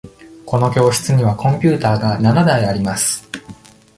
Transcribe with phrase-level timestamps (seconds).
[0.47, 3.29] この教室にはコンピューターが七台あります。